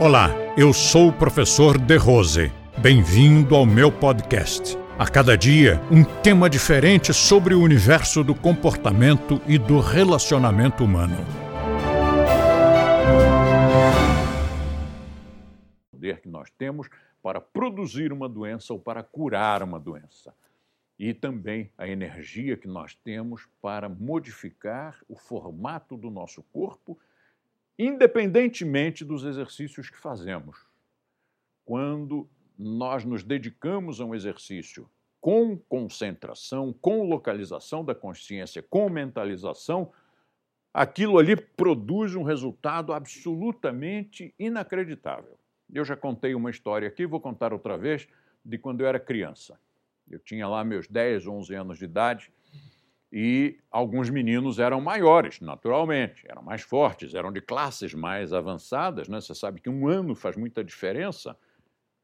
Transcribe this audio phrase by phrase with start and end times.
[0.00, 2.50] Olá, eu sou o professor De Rose.
[2.76, 4.76] Bem-vindo ao meu podcast.
[4.98, 11.16] A cada dia, um tema diferente sobre o universo do comportamento e do relacionamento humano.
[15.92, 16.88] O poder que nós temos
[17.22, 20.34] para produzir uma doença ou para curar uma doença.
[20.98, 26.98] E também a energia que nós temos para modificar o formato do nosso corpo
[27.78, 30.66] independentemente dos exercícios que fazemos.
[31.64, 34.88] Quando nós nos dedicamos a um exercício
[35.20, 39.90] com concentração, com localização da consciência, com mentalização,
[40.72, 45.38] aquilo ali produz um resultado absolutamente inacreditável.
[45.72, 48.06] Eu já contei uma história aqui, vou contar outra vez,
[48.44, 49.58] de quando eu era criança.
[50.08, 52.30] Eu tinha lá meus 10, 11 anos de idade
[53.16, 59.06] e alguns meninos eram maiores, naturalmente, eram mais fortes, eram de classes mais avançadas.
[59.06, 59.20] Né?
[59.20, 61.38] Você sabe que um ano faz muita diferença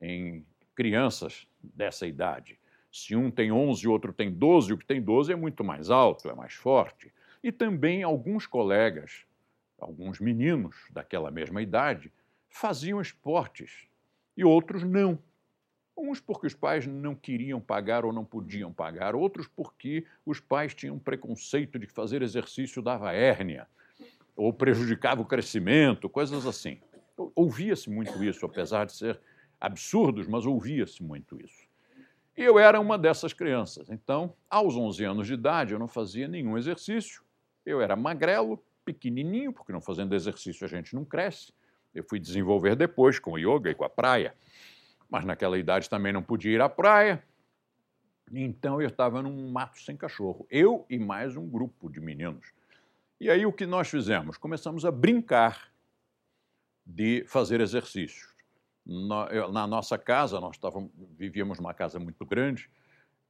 [0.00, 2.56] em crianças dessa idade.
[2.92, 5.64] Se um tem 11 e o outro tem 12, o que tem 12 é muito
[5.64, 7.12] mais alto, é mais forte.
[7.42, 9.24] E também alguns colegas,
[9.80, 12.12] alguns meninos daquela mesma idade,
[12.48, 13.88] faziam esportes
[14.36, 15.18] e outros não.
[15.96, 20.74] Uns porque os pais não queriam pagar ou não podiam pagar, outros porque os pais
[20.74, 23.66] tinham preconceito de que fazer exercício dava hérnia
[24.34, 26.80] ou prejudicava o crescimento, coisas assim.
[27.34, 29.20] Ouvia-se muito isso, apesar de ser
[29.60, 31.68] absurdos, mas ouvia-se muito isso.
[32.36, 33.90] E eu era uma dessas crianças.
[33.90, 37.22] Então, aos 11 anos de idade, eu não fazia nenhum exercício.
[37.64, 41.52] Eu era magrelo, pequenininho, porque não fazendo exercício a gente não cresce.
[41.94, 44.34] Eu fui desenvolver depois com o yoga e com a praia
[45.12, 47.22] mas naquela idade também não podia ir à praia.
[48.32, 52.50] Então eu estava num mato sem cachorro, eu e mais um grupo de meninos.
[53.20, 54.38] E aí o que nós fizemos?
[54.38, 55.70] Começamos a brincar
[56.86, 58.34] de fazer exercícios.
[58.86, 62.70] Na nossa casa, nós estávamos, vivíamos numa casa muito grande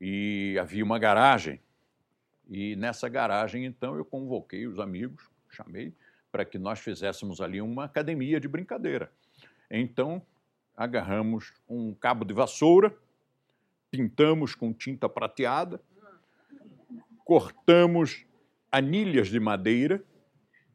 [0.00, 1.60] e havia uma garagem.
[2.50, 5.94] E nessa garagem, então, eu convoquei os amigos, chamei,
[6.32, 9.12] para que nós fizéssemos ali uma academia de brincadeira.
[9.70, 10.20] Então,
[10.78, 12.96] agarramos um cabo de vassoura,
[13.90, 15.82] pintamos com tinta prateada,
[17.24, 18.24] cortamos
[18.70, 20.00] anilhas de madeira,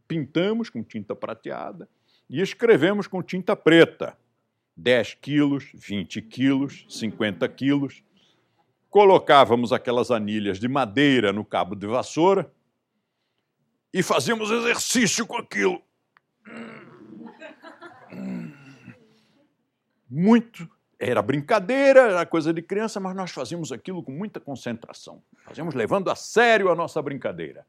[0.06, 1.88] pintamos com tinta prateada
[2.30, 4.18] e escrevemos com tinta preta.
[4.76, 8.04] 10 quilos, 20 quilos, 50 quilos.
[8.90, 12.52] Colocávamos aquelas anilhas de madeira no cabo de vassoura
[13.94, 15.82] e fazíamos exercício com aquilo
[20.14, 20.70] muito.
[21.00, 25.22] Era brincadeira, era coisa de criança, mas nós fazíamos aquilo com muita concentração.
[25.44, 27.66] Fazíamos levando a sério a nossa brincadeira.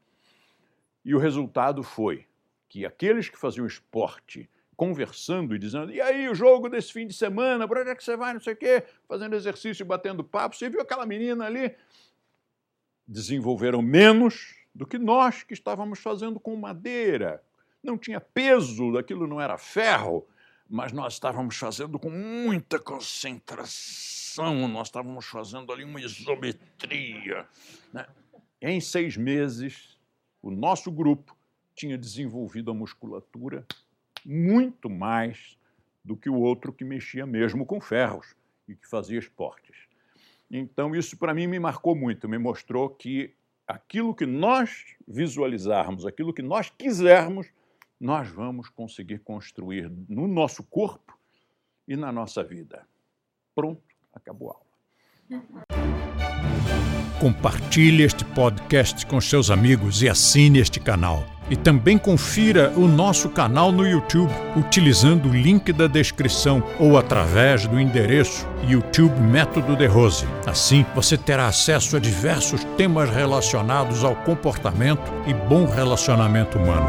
[1.03, 2.25] E o resultado foi
[2.69, 7.13] que aqueles que faziam esporte, conversando e dizendo: e aí, o jogo desse fim de
[7.13, 10.55] semana, para onde é que você vai, não sei o quê, fazendo exercício batendo papo,
[10.55, 11.75] você viu aquela menina ali?
[13.07, 17.43] Desenvolveram menos do que nós que estávamos fazendo com madeira.
[17.83, 20.27] Não tinha peso, aquilo não era ferro,
[20.69, 27.47] mas nós estávamos fazendo com muita concentração, nós estávamos fazendo ali uma isometria.
[27.93, 28.05] Né?
[28.61, 29.97] Em seis meses,
[30.41, 31.35] o nosso grupo
[31.75, 33.65] tinha desenvolvido a musculatura
[34.25, 35.57] muito mais
[36.03, 38.35] do que o outro que mexia mesmo com ferros
[38.67, 39.75] e que fazia esportes.
[40.49, 43.33] Então, isso para mim me marcou muito, me mostrou que
[43.67, 47.47] aquilo que nós visualizarmos, aquilo que nós quisermos,
[47.99, 51.17] nós vamos conseguir construir no nosso corpo
[51.87, 52.85] e na nossa vida.
[53.53, 53.81] Pronto,
[54.13, 54.65] acabou a aula.
[57.19, 61.25] Compartilhe este podcast com seus amigos e assine este canal.
[61.49, 67.67] E também confira o nosso canal no YouTube utilizando o link da descrição ou através
[67.67, 70.25] do endereço YouTube Método de Rose.
[70.45, 76.87] Assim, você terá acesso a diversos temas relacionados ao comportamento e bom relacionamento humano.